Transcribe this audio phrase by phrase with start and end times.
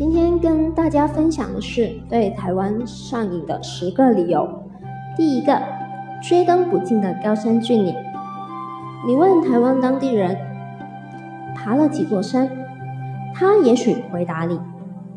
[0.00, 4.48] 今天跟大家分享的是对台湾上瘾的十个理由。
[5.14, 5.60] 第一个，
[6.22, 7.94] 追登不尽的高山峻岭。
[9.06, 10.34] 你问台湾当地人
[11.54, 12.48] 爬了几座山，
[13.34, 14.58] 他也许回答你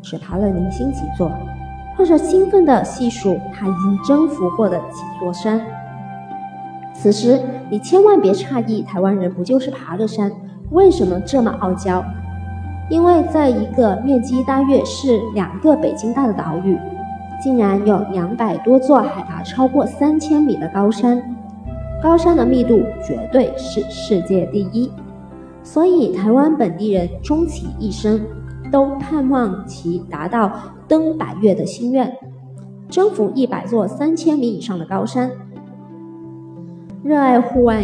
[0.02, 1.32] 只爬了零星几座，
[1.96, 5.62] 或者兴奋地细数他已经征服过的几座山。
[6.92, 7.40] 此时
[7.70, 10.30] 你千万别诧异，台湾人不就是爬个山，
[10.72, 12.04] 为什么这么傲娇？
[12.90, 16.78] 因为在一个面积大约是两个北京大的岛屿，
[17.42, 21.22] 竟然有两百多座海拔超过三千米的高山，
[22.02, 24.90] 高山的密度绝对是世界第一。
[25.62, 28.20] 所以台湾本地人终其一生
[28.70, 30.52] 都盼望其达到
[30.86, 32.14] 登百岳的心愿，
[32.90, 35.30] 征服一百座三千米以上的高山。
[37.02, 37.82] 热爱户外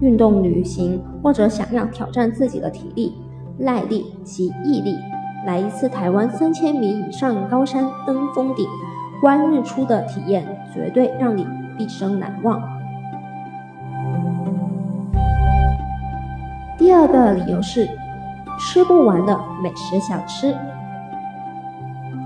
[0.00, 3.14] 运动旅行，或者想要挑战自己的体力。
[3.64, 4.98] 耐力及毅力，
[5.46, 8.66] 来一次台湾三千米以上高山登峰顶、
[9.20, 11.46] 观日出的体验，绝对让你
[11.78, 12.60] 毕生难忘。
[16.76, 17.88] 第二个理由是
[18.58, 20.52] 吃不完的美食小吃。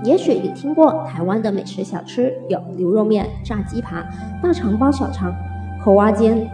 [0.03, 4.03] 也许你听过台湾的美食小吃有牛肉面、炸鸡扒、
[4.41, 5.31] 大肠包小肠、
[5.83, 6.49] 口蛙煎、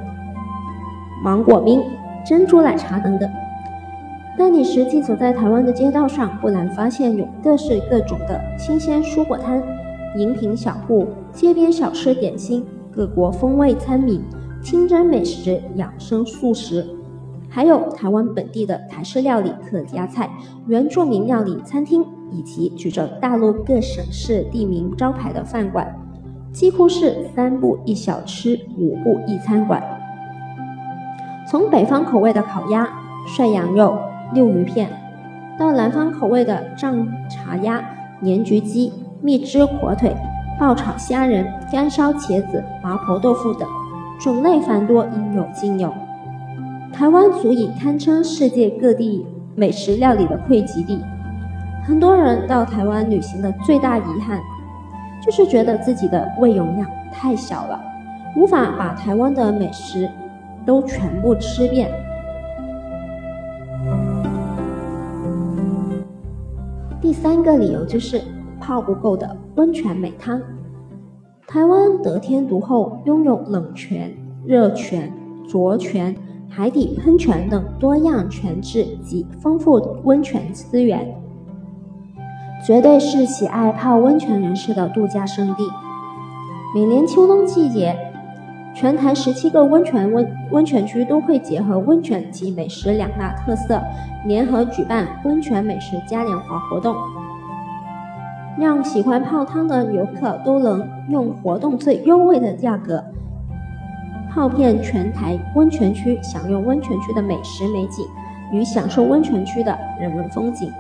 [1.24, 1.82] 芒果冰、
[2.26, 3.30] 珍珠奶茶等等。
[4.36, 9.62] 但你实际走在台湾的街道上，不难发现有各式各种的新鲜蔬果摊、
[10.18, 14.24] 饮品小铺、街边小吃点心、各国风味餐饮、
[14.64, 16.84] 清真美食、养生素食，
[17.48, 20.28] 还有台湾本地的台式料理、客家菜、
[20.66, 25.96] 原住民料理餐厅，以及举着大陆各省市地名招牌的饭馆，
[26.52, 29.84] 几乎是三步一小吃，五步一餐馆。
[31.48, 32.90] 从北方口味的烤鸭、
[33.28, 33.96] 涮羊肉。
[34.34, 34.90] 六鱼片，
[35.60, 37.84] 到南方口味的酱茶鸭、
[38.22, 40.16] 盐焗鸡、蜜汁火腿、
[40.60, 43.68] 爆炒虾仁、干烧茄子、麻婆豆腐等，
[44.20, 45.94] 种类繁多，应有尽有。
[46.92, 51.00] 台湾足以堪称世界各地美食料理的汇集地。
[51.86, 54.40] 很多人到台湾旅行的最大遗憾，
[55.24, 57.80] 就是觉得自己的胃容量太小了，
[58.36, 60.10] 无法把台湾的美食
[60.66, 61.92] 都全部吃遍。
[67.04, 68.22] 第三个理由就是
[68.62, 70.42] 泡不够的温泉美汤。
[71.46, 74.16] 台湾得天独厚，拥有冷泉、
[74.46, 75.12] 热泉、
[75.46, 76.16] 浊泉、
[76.48, 81.14] 海底喷泉等多样泉质及丰富温泉资源，
[82.66, 85.66] 绝对是喜爱泡温泉人士的度假胜地。
[86.74, 87.98] 每年秋冬季节，
[88.74, 93.82] 全台十七个温泉温温泉区都会结合温泉及美食两大特色。
[94.26, 96.96] 联合举办温泉美食嘉年华活动，
[98.58, 103.04] 让喜欢泡汤的游客都能用活动最优惠的价格
[104.32, 108.06] 泡遍全台温泉区，享用温泉区的美食美景
[108.54, 110.72] 与享受温泉区的人文风景。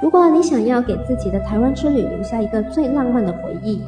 [0.00, 3.82] 如果你想要给自己的台湾之旅留下一个最浪漫的回忆，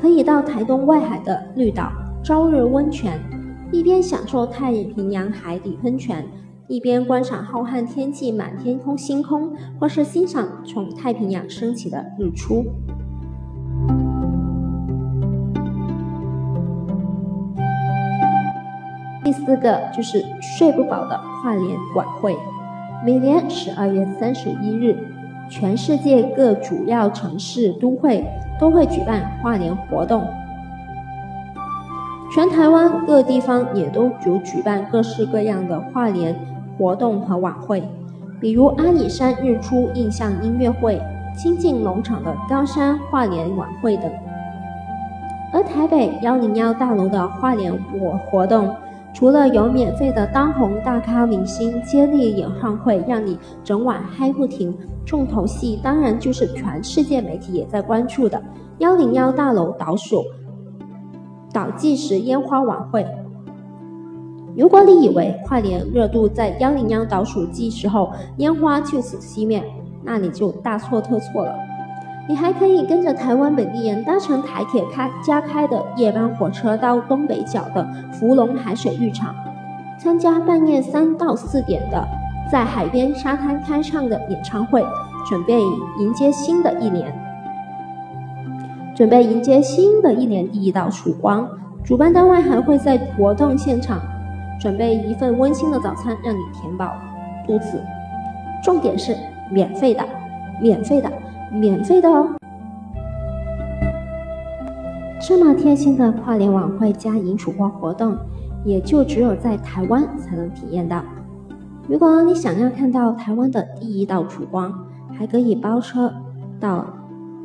[0.00, 3.20] 可以到台东外海的绿岛朝日温泉。
[3.72, 6.26] 一边享受太平洋海底喷泉，
[6.66, 12.64] 一边观赏浩瀚天际满天空星空，或是欣赏从太平洋升起的日出。
[19.22, 22.36] 第四个就是睡不饱的跨年晚会。
[23.06, 25.09] 每年十二月三十一日，
[25.50, 28.24] 全世界各主要城市都会
[28.58, 30.24] 都会举办跨年活动。
[32.32, 36.34] 全台湾各地方也都有举办各式各样的跨年
[36.78, 37.82] 活动和晚会，
[38.40, 41.02] 比如阿里山日出印象音乐会、
[41.36, 44.08] 清境农场的高山跨年晚会等。
[45.52, 48.72] 而台北幺零幺大楼的跨年活活动，
[49.12, 54.74] 除了有免费的当红大咖明星接力演唱会，让你整晚嗨不停，
[55.04, 58.40] 重头戏当然就是全世界媒体也在关注的
[58.78, 60.24] 幺零幺大楼倒数。
[61.52, 63.04] 倒计时烟花晚会。
[64.56, 69.62] 如果你以为跨年热度在幺零幺倒数计时后烟花就此熄灭，
[70.04, 71.54] 那你就大错特错了。
[72.28, 79.34] 你还可以跟着台湾本地人搭乘台铁开加开的夜班火车到东北角的福隆海水浴场，
[79.98, 82.06] 参加半夜三到四点的
[82.50, 84.84] 在海边沙滩开唱的演唱会，
[85.28, 85.60] 准备
[85.98, 87.12] 迎接新的一年。
[88.94, 91.48] 准备迎接新的一年第一道曙光，
[91.82, 93.98] 主办单位还会在活动现场
[94.60, 96.92] 准备一份温馨的早餐，让你填饱
[97.46, 97.82] 肚子。
[98.62, 99.16] 重点是
[99.50, 100.04] 免费的，
[100.60, 101.10] 免费的，
[101.52, 102.28] 免费的哦！
[105.20, 108.16] 这么贴心的跨年晚会加迎曙光活动，
[108.64, 111.02] 也就只有在台湾才能体验到。
[111.88, 114.72] 如果你想要看到台湾的第一道曙光，
[115.18, 116.12] 还可以包车
[116.60, 116.86] 到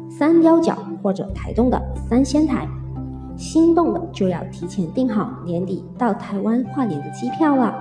[0.09, 2.67] 三幺角或者台东的三仙台。
[3.35, 7.75] 心动的就要提前订好年底到台湾跨年的机票了。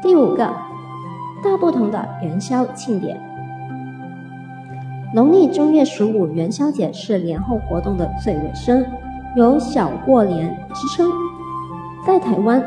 [0.00, 0.44] 第五个，
[1.42, 3.31] 大不同的元宵庆典。
[5.14, 8.84] 农历正月十五元宵节是年后活动的最尾声，
[9.36, 11.10] 有“小过年”之称。
[12.06, 12.62] 在台湾，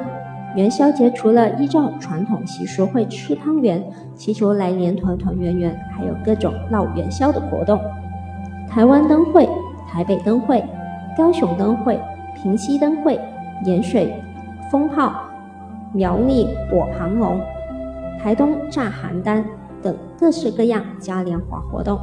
[0.55, 3.83] 元宵节除了依照传统习俗会吃汤圆，
[4.13, 7.79] 祈求来年团团圆圆，还有各种闹元宵的活动。
[8.69, 9.47] 台湾灯会。
[9.87, 10.61] 台北灯会、
[11.15, 11.97] 高雄灯会、
[12.35, 13.17] 平西灯会、
[13.63, 14.13] 盐水
[14.69, 15.13] 风炮、
[15.93, 17.39] 苗栗火航龙、
[18.19, 19.41] 台东炸邯郸
[19.81, 21.97] 等各式各样嘉年华活动。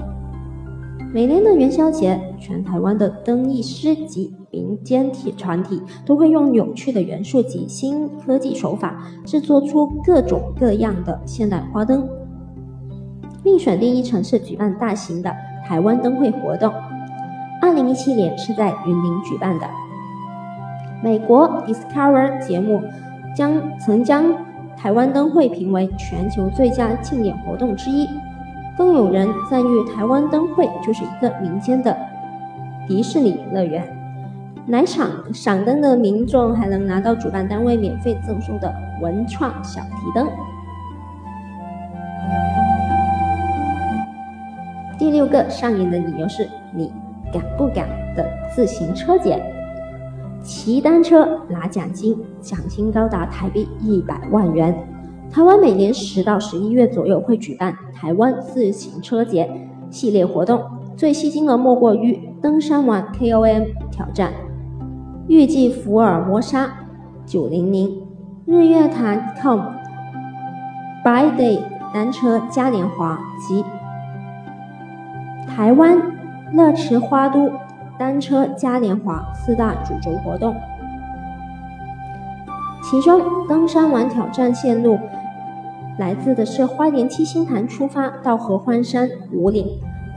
[1.15, 12.09] 每年的元宵节，全台湾的灯艺师及民间体团体都会用有趣的元素及新科技手法，制作出各种各样的现代花灯，
[13.45, 15.31] 并选定一城市举办大型的
[15.67, 16.73] 台湾灯会活动。
[17.61, 19.67] 二零一七年是在云林举办的。
[21.05, 22.81] 美国 Discover 节目
[23.37, 24.35] 将曾将
[24.79, 28.09] 台湾灯会评为全球最佳庆典活动之一，
[28.77, 31.97] 更有人赞誉台湾灯会就是一个民间的
[32.89, 33.85] 迪士尼乐园。
[34.69, 40.29] 来场赏灯的民众还能拿到主办单位免费赠送的文创小提灯。
[44.99, 46.93] 第六个上瘾的理由是你。
[47.33, 49.43] 敢不敢的自行车节，
[50.43, 54.77] 骑单车拿奖金，奖金高达台币一百万元。
[55.31, 59.49] 台湾每年十到十一月左右会举办台湾自行车节
[59.89, 60.61] 系列活动，
[60.97, 64.33] 最吸睛的莫过于登山王 KOM 挑战、
[65.29, 66.69] 预计福尔摩沙
[67.25, 68.03] 九零零、
[68.45, 69.61] 日月潭 COM、
[71.05, 71.61] By Day
[71.95, 73.65] 单车嘉年华及
[75.47, 76.03] 台湾。
[76.55, 77.51] 乐池花都
[77.99, 80.55] 单车嘉年华四大主轴活动，
[82.83, 84.99] 其中登山玩挑战线路
[86.03, 89.65] 来自的是花莲七星潭出发到合欢山五岭，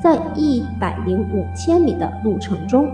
[0.01, 2.89] 在一百零五千米的路程中，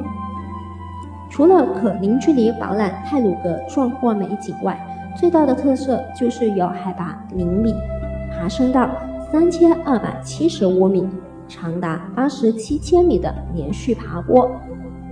[1.30, 4.78] 除了可零距离饱览泰鲁阁壮阔美景外，
[5.16, 7.74] 最大的特色就是有海拔零米，
[8.30, 8.90] 爬升到
[9.32, 11.08] 三千二百七十五米。
[11.48, 14.52] 长达八十七千米的连续爬坡，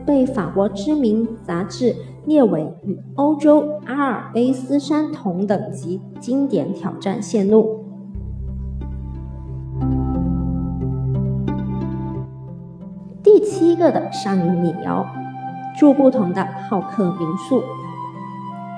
[0.09, 1.95] 被法国知名杂志
[2.25, 7.85] 列为与欧洲阿尔卑斯山同等级经典挑战线路。
[13.21, 15.05] 第七个的上瘾理由，
[15.77, 17.61] 住不同的好客民宿。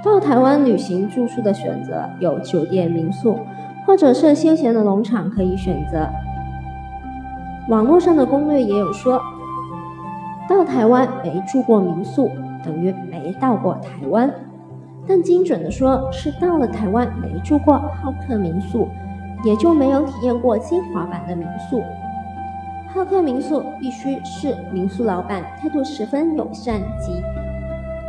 [0.04, 3.38] 到台湾旅行住宿的选择有酒店、民宿，
[3.88, 6.10] 或者是休闲的农场可以选择。
[7.70, 9.22] 网络上的攻略也有说，
[10.52, 12.30] 到台湾没住过民宿
[12.64, 14.30] 等于没到过台湾，
[15.08, 18.88] 但精准的说是到了台湾没住过好客民宿，
[19.46, 21.82] 也就没有体验过精华版的民宿。
[22.94, 27.24] 好客民宿必须是民宿老板态度十分友善及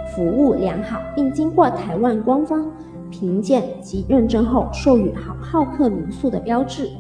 [0.08, 2.66] 服务良好，并经过台湾官方
[3.08, 6.90] 评鉴及认证后授予好好客民宿的标志。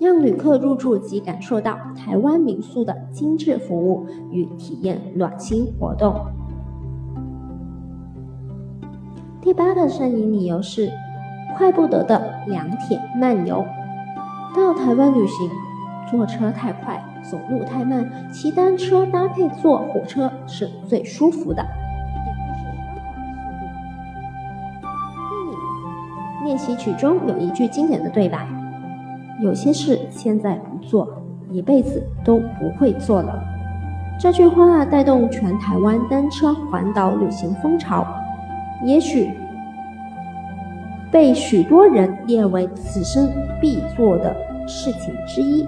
[0.00, 6.14] 让旅客入住即感受到台湾民宿的精致服务与体验暖心活动。
[9.42, 10.90] 第八个摄影理由是
[11.56, 13.62] 快不得的两铁漫游。
[14.56, 15.50] 到台湾旅行，
[16.10, 21.62] 坐车太快，走路太慢，骑单车搭配坐火车是最舒服的。
[25.28, 28.59] 电影练习曲中有一句经典的对白。
[29.42, 31.08] 有些事现在不做，
[31.50, 33.42] 一辈子都不会做了。
[34.18, 38.06] 这句话带动全台湾单车环岛旅行风潮，
[38.84, 39.30] 也许
[41.10, 43.30] 被许多人列为此生
[43.60, 45.66] 必做的事情之一。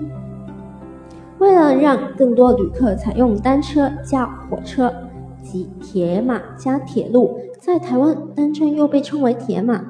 [1.38, 4.92] 为了让更多旅客采用单车加火车
[5.42, 9.82] 及铁马加铁路，在台湾单车又被称为铁马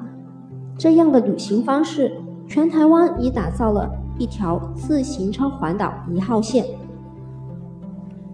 [0.77, 2.22] 这样的旅行方式。
[2.47, 6.65] 全台湾已打造了一条自行车环岛一号线，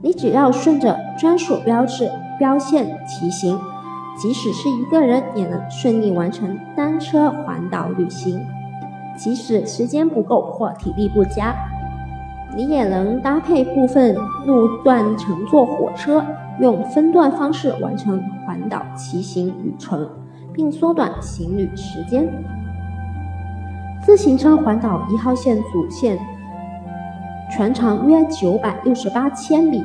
[0.01, 3.58] 你只要顺着专属标志标线骑行，
[4.18, 8.42] 即使是一个人也能顺利完成单车环岛旅行。
[9.18, 11.54] 即使时间不够或体力不佳，
[12.56, 16.24] 你也能搭配部分路段乘坐火车，
[16.62, 20.10] 用分段方式完成环岛骑行旅程，
[20.54, 22.28] 并缩短行旅时间。
[24.10, 26.18] 自行车环岛一号线主线
[27.56, 29.84] 全长约九百六十八千米，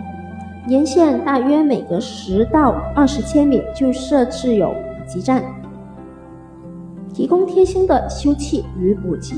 [0.66, 5.44] 沿线大约每隔十到二十千米就设置有补给站。
[7.12, 9.36] 提供贴心的休憩与补给，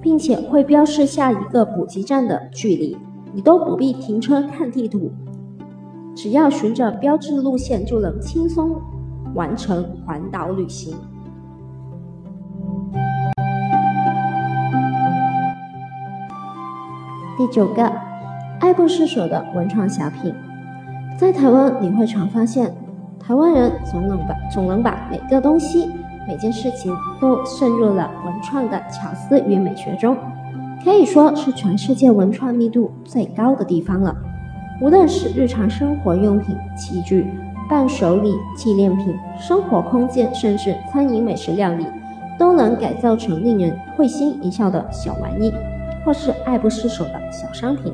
[0.00, 2.98] 并且会标示下一个补给站的距离，
[3.32, 5.12] 你都不必停车看地图，
[6.16, 8.74] 只要循着标志路线就能轻松
[9.36, 10.96] 完成环岛旅行。
[17.42, 17.92] 第九个，
[18.60, 20.32] 爱不释手的文创小品，
[21.18, 22.72] 在台湾你会常发现，
[23.18, 25.90] 台湾人总能把总能把每个东西。
[26.28, 30.16] 每件事情都渗入了文创的巧思与美学中，
[30.84, 34.16] 可以说是全世界文创密度最高的地方了。
[34.80, 37.26] 无论是日常生活用品、器具、
[37.68, 41.84] 伴手礼、纪念品、生活空间，甚至餐饮美食料理，
[42.38, 45.52] 都能改造成令人会心一笑的小玩意，
[46.04, 47.92] 或是爱不释手的小商品。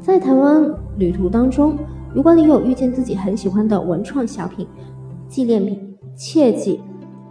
[0.00, 1.76] 在台湾旅途当中，
[2.14, 4.66] 如果你有遇见自己很喜欢的文创小品、
[5.28, 6.80] 纪念品，切记，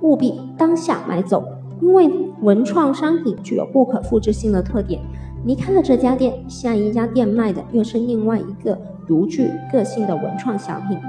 [0.01, 1.43] 务必当下买走，
[1.81, 2.09] 因为
[2.41, 5.01] 文创商品具有不可复制性的特点。
[5.45, 10.99] 离开了这家店，下一家店卖的又是另外一个独具个性的文创小品。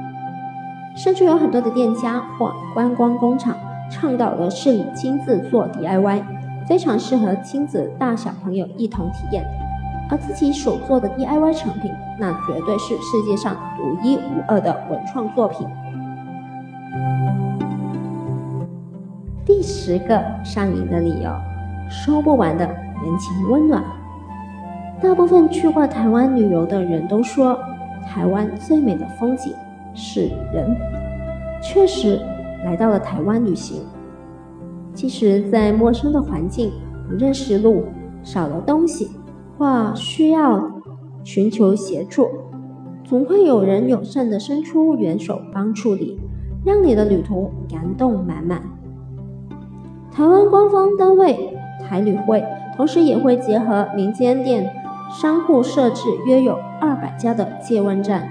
[0.97, 3.57] 甚至有很多的店家或观光工厂
[3.91, 6.23] 倡导的是你亲自做 DIY，
[6.69, 9.43] 非常适合亲子大小朋友一同体验。
[10.11, 15.67] 而自己手做的 DIY 成品，那绝对是世界上独一无二的文创作品。
[19.45, 21.31] 第十个上瘾的理由，
[21.91, 23.83] 说不完的人情温暖。
[25.03, 27.59] 大部分去过台湾旅游的人都说，
[28.07, 29.55] 台湾最美的风景
[29.95, 30.75] 是人。
[31.63, 32.19] 确实，
[32.65, 33.83] 来到了台湾旅行，
[34.99, 36.73] 即使在陌生的环境，
[37.09, 37.85] 不认识路，
[38.25, 39.09] 少了东西，
[39.57, 40.61] 或需要
[41.23, 42.27] 寻求协助，
[43.05, 46.19] 总会有人友善的伸出援手帮助你，
[46.65, 48.61] 让你的旅途感动满满。
[50.11, 51.57] 台湾官方单位
[51.89, 52.43] 台旅会，
[52.77, 54.69] 同时也会结合民间店
[55.13, 58.29] 商户设置约有二百家的借问站，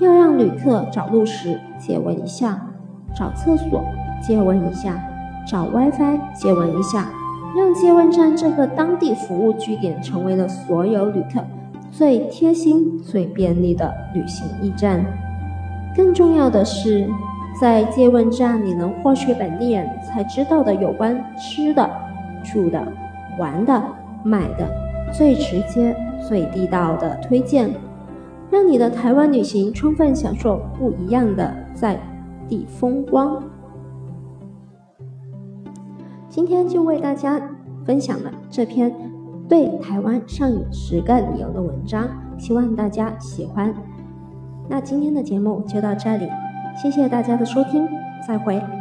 [0.00, 2.68] 要让旅客找路时借问一下，
[3.16, 3.82] 找厕所
[4.20, 5.02] 借问一下，
[5.48, 7.08] 找 WiFi 借问一下，
[7.56, 11.42] 让借问站这个当地服务据点成为了所有旅客
[11.90, 15.04] 最贴心、最便利的旅行驿站。
[15.96, 17.08] 更重要的是。
[17.60, 21.90] 在借问站，你能获取本地人才知道的有关吃的、
[22.44, 22.80] 住的、
[23.36, 23.82] 玩的、
[24.22, 24.68] 买的
[25.12, 27.68] 最直接、最地道的推荐，
[28.48, 31.98] 让你的台湾旅行充分享受不一样的在
[32.48, 33.42] 地风光。
[36.28, 37.40] 今天就为大家
[37.84, 38.94] 分享了这篇
[39.48, 42.08] 对台湾上瘾十个理由的文章，
[42.38, 43.74] 希望大家喜欢。
[44.68, 46.28] 那今天的节目就到这里。
[46.80, 47.88] 谢谢大家的收听，
[48.26, 48.77] 再会。